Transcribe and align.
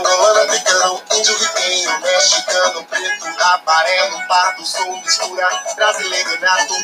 angolano, 0.00 0.40
africano, 0.40 1.02
índio, 1.14 1.34
mexicano, 2.00 2.84
preto, 2.84 3.26
amarelo, 3.26 4.26
pardo, 4.26 4.62
mistura, 5.02 5.48
brasileiro 5.76 6.40
nato. 6.40 6.74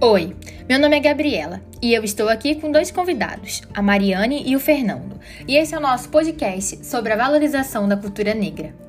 Oi, 0.00 0.36
meu 0.68 0.80
nome 0.80 0.96
é 0.96 1.00
Gabriela 1.00 1.60
e 1.80 1.94
eu 1.94 2.02
estou 2.02 2.28
aqui 2.28 2.56
com 2.56 2.72
dois 2.72 2.90
convidados, 2.90 3.62
a 3.72 3.80
Mariane 3.80 4.42
e 4.44 4.56
o 4.56 4.60
Fernando. 4.60 5.20
E 5.46 5.56
esse 5.56 5.74
é 5.74 5.78
o 5.78 5.80
nosso 5.80 6.08
podcast 6.08 6.84
sobre 6.84 7.12
a 7.12 7.16
valorização 7.16 7.86
da 7.86 7.96
cultura 7.96 8.34
negra. 8.34 8.81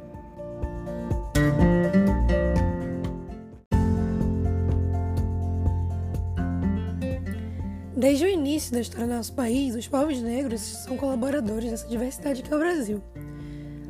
Desde 8.04 8.26
o 8.26 8.28
início 8.28 8.74
da 8.74 8.82
história 8.82 9.08
do 9.08 9.14
nosso 9.14 9.32
país, 9.32 9.74
os 9.76 9.88
povos 9.88 10.22
negros 10.22 10.60
são 10.60 10.98
colaboradores 10.98 11.72
dessa 11.72 11.88
diversidade 11.88 12.44
que 12.44 12.52
é 12.52 12.56
o 12.58 12.60
Brasil, 12.60 13.02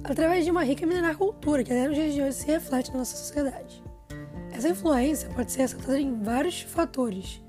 através 0.03 0.45
de 0.45 0.51
uma 0.51 0.63
rica 0.63 0.83
e 0.83 0.85
milenar 0.85 1.17
cultura 1.17 1.63
que 1.63 1.73
até 1.73 1.87
nos 1.87 1.95
dias 1.95 2.13
de 2.13 2.21
hoje 2.21 2.33
se 2.33 2.45
reflete 2.45 2.91
na 2.91 2.99
nossa 2.99 3.17
sociedade. 3.17 3.83
Essa 4.51 4.69
influência 4.69 5.27
pode 5.29 5.51
ser 5.51 5.63
assentada 5.63 5.99
em 5.99 6.21
vários 6.21 6.61
fatores, 6.61 7.41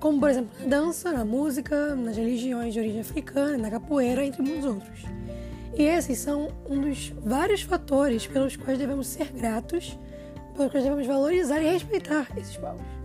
como 0.00 0.20
por 0.20 0.28
exemplo 0.28 0.50
na 0.60 0.66
dança, 0.66 1.12
na 1.12 1.24
música, 1.24 1.94
nas 1.94 2.18
religiões 2.18 2.74
de 2.74 2.80
origem 2.80 3.00
africana, 3.00 3.56
na 3.56 3.70
capoeira, 3.70 4.22
entre 4.22 4.42
muitos 4.42 4.66
outros. 4.66 5.04
E 5.78 5.82
esses 5.82 6.18
são 6.18 6.48
um 6.68 6.78
dos 6.78 7.08
vários 7.24 7.62
fatores 7.62 8.26
pelos 8.26 8.54
quais 8.54 8.78
devemos 8.78 9.06
ser 9.06 9.32
gratos, 9.32 9.98
pelos 10.54 10.72
quais 10.72 10.84
devemos 10.84 11.06
valorizar 11.06 11.62
e 11.62 11.72
respeitar 11.72 12.28
esses 12.36 12.58
povos. 12.58 13.01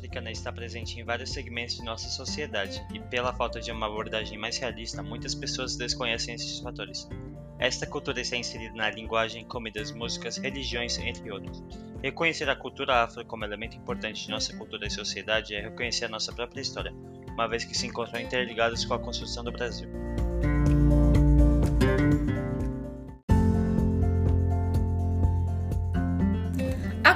Africana 0.00 0.30
está 0.30 0.50
presente 0.50 0.98
em 0.98 1.04
vários 1.04 1.30
segmentos 1.30 1.76
de 1.76 1.84
nossa 1.84 2.08
sociedade 2.08 2.82
e, 2.92 2.98
pela 2.98 3.34
falta 3.34 3.60
de 3.60 3.70
uma 3.70 3.86
abordagem 3.86 4.38
mais 4.38 4.56
realista, 4.56 5.02
muitas 5.02 5.34
pessoas 5.34 5.76
desconhecem 5.76 6.34
esses 6.34 6.58
fatores. 6.60 7.06
Esta 7.58 7.86
cultura 7.86 8.18
está 8.18 8.36
inserida 8.36 8.74
na 8.74 8.90
linguagem, 8.90 9.44
comidas, 9.44 9.92
músicas, 9.92 10.38
religiões, 10.38 10.98
entre 10.98 11.30
outros. 11.30 11.62
Reconhecer 12.02 12.48
a 12.48 12.56
cultura 12.56 13.04
afro 13.04 13.24
como 13.26 13.44
elemento 13.44 13.76
importante 13.76 14.24
de 14.24 14.30
nossa 14.30 14.56
cultura 14.56 14.86
e 14.86 14.90
sociedade 14.90 15.54
é 15.54 15.60
reconhecer 15.60 16.06
a 16.06 16.08
nossa 16.08 16.32
própria 16.32 16.62
história, 16.62 16.94
uma 17.28 17.46
vez 17.46 17.64
que 17.64 17.76
se 17.76 17.86
encontram 17.86 18.18
interligados 18.18 18.86
com 18.86 18.94
a 18.94 18.98
construção 18.98 19.44
do 19.44 19.52
Brasil. 19.52 19.90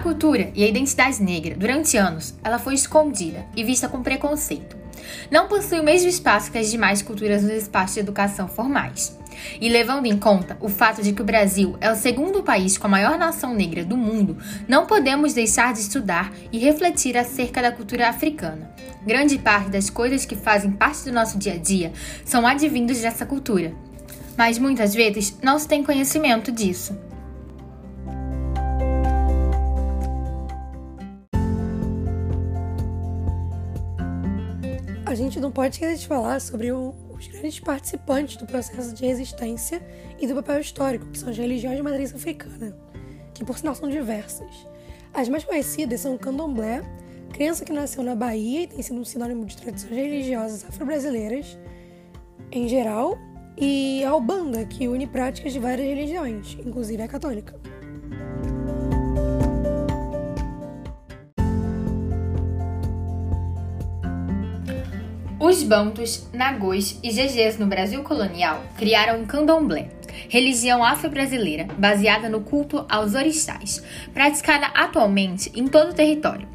Cultura 0.04 0.50
e 0.54 0.62
a 0.62 0.68
identidade 0.68 1.22
negra, 1.22 1.56
durante 1.56 1.96
anos, 1.96 2.34
ela 2.44 2.58
foi 2.58 2.74
escondida 2.74 3.46
e 3.56 3.64
vista 3.64 3.88
com 3.88 4.02
preconceito. 4.02 4.76
Não 5.30 5.48
possui 5.48 5.80
o 5.80 5.82
mesmo 5.82 6.10
espaço 6.10 6.52
que 6.52 6.58
as 6.58 6.70
demais 6.70 7.00
culturas 7.00 7.42
nos 7.42 7.54
espaços 7.54 7.94
de 7.94 8.00
educação 8.00 8.46
formais. 8.46 9.18
E 9.58 9.66
levando 9.66 10.04
em 10.04 10.18
conta 10.18 10.58
o 10.60 10.68
fato 10.68 11.02
de 11.02 11.14
que 11.14 11.22
o 11.22 11.24
Brasil 11.24 11.76
é 11.80 11.90
o 11.90 11.96
segundo 11.96 12.42
país 12.42 12.76
com 12.76 12.86
a 12.86 12.90
maior 12.90 13.18
nação 13.18 13.54
negra 13.54 13.82
do 13.82 13.96
mundo, 13.96 14.36
não 14.68 14.84
podemos 14.84 15.32
deixar 15.32 15.72
de 15.72 15.80
estudar 15.80 16.30
e 16.52 16.58
refletir 16.58 17.16
acerca 17.16 17.62
da 17.62 17.72
cultura 17.72 18.10
africana. 18.10 18.70
Grande 19.06 19.38
parte 19.38 19.70
das 19.70 19.88
coisas 19.88 20.26
que 20.26 20.36
fazem 20.36 20.70
parte 20.70 21.04
do 21.04 21.12
nosso 21.12 21.38
dia 21.38 21.54
a 21.54 21.58
dia 21.58 21.92
são 22.26 22.46
advindos 22.46 23.00
dessa 23.00 23.24
cultura. 23.24 23.72
Mas 24.36 24.58
muitas 24.58 24.94
vezes 24.94 25.34
não 25.42 25.58
se 25.58 25.66
tem 25.66 25.82
conhecimento 25.82 26.52
disso. 26.52 26.94
A 35.14 35.16
gente 35.16 35.38
não 35.38 35.52
pode 35.52 35.76
esquecer 35.76 35.96
de 35.96 36.08
falar 36.08 36.40
sobre 36.40 36.72
o, 36.72 36.92
os 37.16 37.28
grandes 37.28 37.60
participantes 37.60 38.36
do 38.36 38.44
processo 38.46 38.92
de 38.92 39.06
resistência 39.06 39.80
e 40.18 40.26
do 40.26 40.34
papel 40.34 40.58
histórico, 40.58 41.06
que 41.06 41.16
são 41.16 41.28
as 41.28 41.38
religiões 41.38 41.76
de 41.76 41.84
matriz 41.84 42.12
africana, 42.12 42.76
que 43.32 43.44
por 43.44 43.56
sinal 43.56 43.76
são 43.76 43.88
diversas. 43.88 44.50
As 45.12 45.28
mais 45.28 45.44
conhecidas 45.44 46.00
são 46.00 46.16
o 46.16 46.18
candomblé, 46.18 46.82
crença 47.32 47.64
que 47.64 47.72
nasceu 47.72 48.02
na 48.02 48.16
Bahia 48.16 48.62
e 48.62 48.66
tem 48.66 48.82
sido 48.82 48.98
um 48.98 49.04
sinônimo 49.04 49.46
de 49.46 49.56
tradições 49.56 49.92
religiosas 49.92 50.64
afro-brasileiras 50.64 51.56
em 52.50 52.66
geral, 52.66 53.16
e 53.56 54.02
a 54.02 54.16
Ubanda, 54.16 54.64
que 54.64 54.88
une 54.88 55.06
práticas 55.06 55.52
de 55.52 55.60
várias 55.60 55.86
religiões, 55.86 56.58
inclusive 56.66 57.00
a 57.00 57.06
católica. 57.06 57.54
Os 65.54 65.62
bantus, 65.62 66.26
nagôs 66.32 66.98
e 67.00 67.12
gegês 67.12 67.56
no 67.56 67.66
Brasil 67.66 68.02
colonial 68.02 68.60
criaram 68.76 69.22
o 69.22 69.24
candomblé, 69.24 69.88
religião 70.28 70.82
afro-brasileira 70.82 71.68
baseada 71.78 72.28
no 72.28 72.40
culto 72.40 72.84
aos 72.88 73.14
orixás, 73.14 73.80
praticada 74.12 74.66
atualmente 74.74 75.52
em 75.54 75.68
todo 75.68 75.92
o 75.92 75.94
território. 75.94 76.48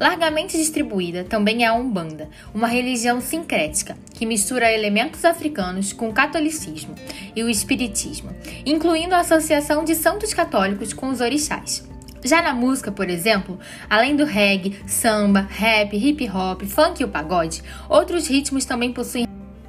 Largamente 0.00 0.56
distribuída 0.56 1.24
também 1.24 1.62
é 1.62 1.66
a 1.66 1.74
Umbanda, 1.74 2.30
uma 2.54 2.68
religião 2.68 3.20
sincrética 3.20 3.98
que 4.14 4.24
mistura 4.24 4.72
elementos 4.72 5.26
africanos 5.26 5.92
com 5.92 6.08
o 6.08 6.14
catolicismo 6.14 6.94
e 7.36 7.42
o 7.42 7.50
espiritismo, 7.50 8.30
incluindo 8.64 9.14
a 9.14 9.20
associação 9.20 9.84
de 9.84 9.94
santos 9.94 10.32
católicos 10.32 10.94
com 10.94 11.10
os 11.10 11.20
orixás. 11.20 11.86
Já 12.24 12.42
na 12.42 12.52
música, 12.52 12.90
por 12.90 13.08
exemplo, 13.08 13.58
além 13.88 14.16
do 14.16 14.24
reggae, 14.24 14.80
samba, 14.86 15.46
rap, 15.48 15.96
hip 15.96 16.28
hop, 16.28 16.62
funk 16.64 17.00
e 17.00 17.04
o 17.04 17.08
pagode, 17.08 17.62
outros 17.88 18.26
ritmos 18.26 18.64
também 18.64 18.92
possuem 18.92 19.26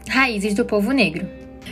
raízes 0.08 0.56
do 0.56 0.66
povo 0.66 0.92
negro, 0.92 1.28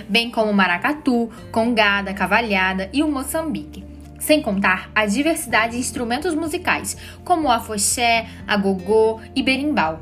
bem 0.07 0.29
como 0.29 0.51
o 0.51 0.53
maracatu, 0.53 1.31
congada, 1.51 2.13
cavalhada 2.13 2.89
e 2.93 3.01
o 3.01 3.09
moçambique. 3.09 3.83
Sem 4.19 4.41
contar 4.41 4.89
a 4.93 5.05
diversidade 5.05 5.73
de 5.73 5.79
instrumentos 5.79 6.35
musicais, 6.35 6.97
como 7.23 7.47
o 7.47 7.51
afoxé, 7.51 8.27
agogô 8.47 9.19
e 9.35 9.41
berimbau. 9.41 10.01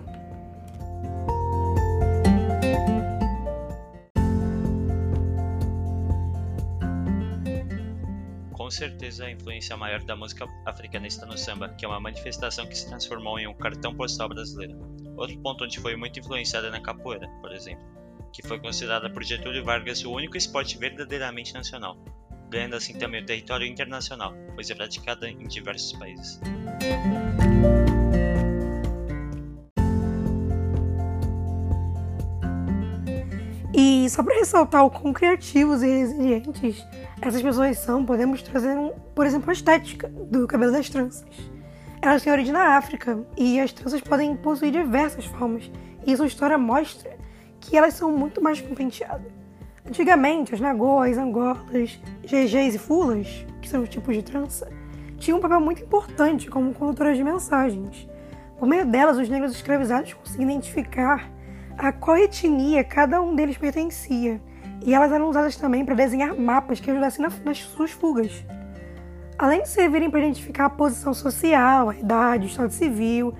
Certeza, 8.75 9.25
a 9.25 9.31
influência 9.31 9.75
maior 9.77 10.03
da 10.03 10.15
música 10.15 10.45
africana 10.65 11.07
está 11.07 11.25
no 11.25 11.37
samba, 11.37 11.69
que 11.69 11.85
é 11.85 11.87
uma 11.87 11.99
manifestação 11.99 12.67
que 12.67 12.77
se 12.77 12.87
transformou 12.87 13.39
em 13.39 13.47
um 13.47 13.53
cartão 13.53 13.95
postal 13.95 14.29
brasileiro. 14.29 14.77
Outro 15.15 15.37
ponto 15.39 15.63
onde 15.63 15.79
foi 15.79 15.95
muito 15.95 16.19
influenciada 16.19 16.67
é 16.67 16.71
na 16.71 16.81
capoeira, 16.81 17.27
por 17.41 17.51
exemplo, 17.53 17.83
que 18.33 18.45
foi 18.45 18.59
considerada 18.59 19.09
por 19.09 19.23
Getúlio 19.23 19.63
Vargas 19.63 20.03
o 20.03 20.11
único 20.11 20.35
esporte 20.35 20.77
verdadeiramente 20.77 21.53
nacional, 21.53 21.97
ganhando 22.49 22.75
assim 22.75 22.97
também 22.97 23.23
o 23.23 23.25
território 23.25 23.65
internacional, 23.65 24.33
pois 24.53 24.69
é 24.69 24.75
praticada 24.75 25.29
em 25.29 25.47
diversos 25.47 25.93
países. 25.93 26.39
E 34.05 34.09
só 34.09 34.21
para 34.21 34.35
ressaltar 34.35 34.85
o 34.85 34.91
quão 34.91 35.11
criativos 35.11 35.81
e 35.81 35.87
resilientes 35.87 36.85
essas 37.19 37.41
pessoas 37.41 37.79
são, 37.79 38.05
podemos 38.05 38.39
trazer, 38.43 38.77
um, 38.77 38.91
por 39.15 39.25
exemplo, 39.25 39.49
a 39.49 39.53
estética 39.53 40.07
do 40.07 40.45
cabelo 40.45 40.71
das 40.71 40.87
tranças. 40.91 41.25
Elas 42.03 42.21
têm 42.21 42.31
origem 42.31 42.53
na 42.53 42.77
África 42.77 43.25
e 43.35 43.59
as 43.59 43.73
tranças 43.73 44.01
podem 44.01 44.35
possuir 44.35 44.71
diversas 44.71 45.25
formas, 45.25 45.71
e 46.05 46.15
sua 46.15 46.27
história 46.27 46.55
mostra 46.55 47.17
que 47.59 47.75
elas 47.75 47.95
são 47.95 48.11
muito 48.11 48.43
mais 48.43 48.61
que 48.61 48.75
penteado. 48.75 49.25
Antigamente, 49.83 50.53
as 50.53 50.61
nagôs, 50.61 51.17
angolas, 51.17 51.99
GGs 52.23 52.75
e 52.75 52.77
fulas, 52.77 53.43
que 53.59 53.67
são 53.67 53.81
os 53.81 53.89
tipos 53.89 54.15
de 54.15 54.21
trança, 54.21 54.71
tinham 55.17 55.39
um 55.39 55.41
papel 55.41 55.59
muito 55.59 55.81
importante 55.81 56.47
como 56.47 56.75
condutoras 56.75 57.17
de 57.17 57.23
mensagens. 57.23 58.07
Por 58.59 58.67
meio 58.67 58.85
delas, 58.85 59.17
os 59.17 59.27
negros 59.27 59.53
escravizados 59.53 60.13
conseguiam 60.13 60.51
identificar 60.51 61.27
a 61.77 61.91
qual 61.91 62.17
etnia 62.17 62.83
cada 62.83 63.21
um 63.21 63.35
deles 63.35 63.57
pertencia, 63.57 64.41
e 64.85 64.93
elas 64.93 65.11
eram 65.11 65.29
usadas 65.29 65.55
também 65.55 65.83
para 65.83 65.95
desenhar 65.95 66.35
mapas 66.35 66.79
que 66.79 66.89
ajudassem 66.89 67.25
nas 67.43 67.57
suas 67.59 67.91
fugas. 67.91 68.45
Além 69.37 69.63
de 69.63 69.69
servirem 69.69 70.09
para 70.09 70.21
identificar 70.21 70.65
a 70.65 70.69
posição 70.69 71.13
social, 71.13 71.89
a 71.89 71.95
idade, 71.95 72.45
o 72.45 72.47
estado 72.47 72.71
civil 72.71 73.33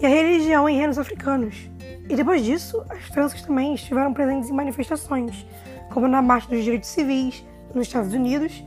e 0.00 0.06
a 0.06 0.08
religião 0.08 0.68
em 0.68 0.76
reinos 0.76 0.98
africanos. 0.98 1.68
E 2.08 2.14
depois 2.14 2.44
disso, 2.44 2.84
as 2.90 3.08
tranças 3.10 3.42
também 3.42 3.74
estiveram 3.74 4.12
presentes 4.12 4.50
em 4.50 4.52
manifestações, 4.52 5.46
como 5.92 6.06
na 6.06 6.22
Marcha 6.22 6.48
dos 6.48 6.62
Direitos 6.62 6.88
Civis, 6.88 7.44
nos 7.74 7.86
Estados 7.86 8.12
Unidos, 8.12 8.64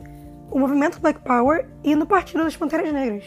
o 0.50 0.58
movimento 0.58 1.00
Black 1.00 1.20
Power 1.20 1.66
e 1.82 1.94
no 1.94 2.06
Partido 2.06 2.44
das 2.44 2.56
Panteras 2.56 2.92
Negras. 2.92 3.24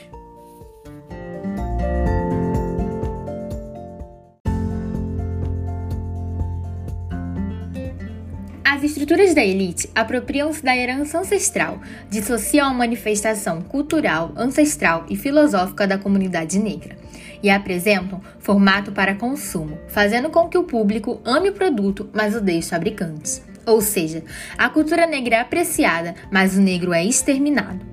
As 8.77 8.83
estruturas 8.83 9.33
da 9.33 9.44
elite 9.44 9.89
apropriam-se 9.95 10.63
da 10.63 10.77
herança 10.77 11.18
ancestral, 11.18 11.81
dissociam 12.12 12.68
a 12.68 12.74
manifestação 12.75 13.59
cultural, 13.59 14.31
ancestral 14.38 15.03
e 15.09 15.15
filosófica 15.15 15.88
da 15.88 15.97
comunidade 15.97 16.59
negra 16.59 16.95
e 17.41 17.50
apresentam 17.50 18.21
formato 18.38 18.91
para 18.91 19.15
consumo, 19.15 19.79
fazendo 19.88 20.29
com 20.29 20.47
que 20.47 20.59
o 20.59 20.63
público 20.63 21.19
ame 21.25 21.50
o 21.50 21.53
produto, 21.53 22.07
mas 22.13 22.35
odeie 22.35 22.59
os 22.59 22.69
fabricantes. 22.69 23.44
Ou 23.65 23.81
seja, 23.81 24.24
a 24.56 24.69
cultura 24.69 25.07
negra 25.07 25.38
é 25.38 25.39
apreciada, 25.39 26.13
mas 26.31 26.56
o 26.56 26.62
negro 26.62 26.94
é 26.94 27.03
exterminado. 27.03 27.83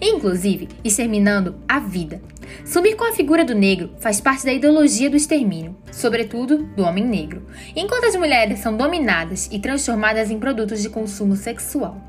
Inclusive, 0.00 0.68
exterminando 0.82 1.54
a 1.68 1.78
vida. 1.78 2.20
Sumir 2.64 2.96
com 2.96 3.04
a 3.04 3.12
figura 3.12 3.44
do 3.44 3.54
negro 3.54 3.94
faz 3.98 4.20
parte 4.20 4.44
da 4.44 4.52
ideologia 4.52 5.10
do 5.10 5.16
extermínio, 5.16 5.76
sobretudo 5.90 6.64
do 6.76 6.82
homem 6.82 7.04
negro, 7.04 7.46
enquanto 7.74 8.04
as 8.04 8.16
mulheres 8.16 8.60
são 8.60 8.76
dominadas 8.76 9.48
e 9.52 9.58
transformadas 9.58 10.30
em 10.30 10.38
produtos 10.38 10.80
de 10.80 10.88
consumo 10.88 11.36
sexual. 11.36 12.00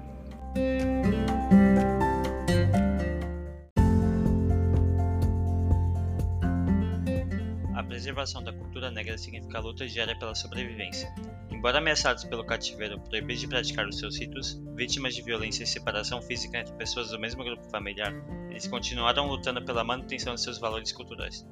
A 7.76 7.84
preservação 7.84 8.44
da 8.44 8.54
cultura 8.54 8.92
negra 8.92 9.18
significa 9.18 9.58
a 9.58 9.62
luta 9.62 9.88
diária 9.88 10.18
pela 10.18 10.36
sobrevivência. 10.36 11.12
Embora 11.64 11.78
ameaçados 11.78 12.26
pelo 12.26 12.44
cativeiro, 12.44 13.00
proibidos 13.00 13.40
de 13.40 13.48
praticar 13.48 13.88
os 13.88 13.98
seus 13.98 14.20
ritos, 14.20 14.62
vítimas 14.76 15.16
de 15.16 15.22
violência 15.22 15.64
e 15.64 15.66
separação 15.66 16.22
física 16.22 16.58
entre 16.60 16.74
pessoas 16.74 17.10
do 17.10 17.18
mesmo 17.18 17.42
grupo 17.42 17.64
familiar, 17.70 18.14
eles 18.50 18.68
continuaram 18.68 19.30
lutando 19.30 19.64
pela 19.64 19.82
manutenção 19.82 20.36
de 20.36 20.42
seus 20.42 20.58
valores 20.58 20.92
culturais. 20.92 21.48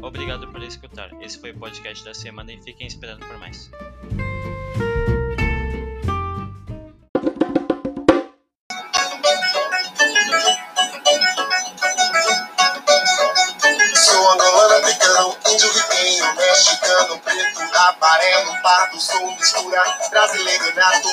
Obrigado 0.00 0.50
por 0.50 0.62
escutar. 0.62 1.10
Esse 1.20 1.38
foi 1.38 1.50
o 1.50 1.58
podcast 1.58 2.02
da 2.02 2.14
semana 2.14 2.50
e 2.50 2.62
fiquem 2.62 2.86
esperando 2.86 3.26
por 3.26 3.36
mais. 3.36 3.70
Índio, 15.56 15.72
ribeirinho, 15.72 16.34
mexicano, 16.34 17.18
preto, 17.20 17.60
amarelo, 17.60 18.62
pardo, 18.62 19.00
sou 19.00 19.26
mistura, 19.32 19.82
brasileiro 20.10 20.74
nato. 20.74 21.08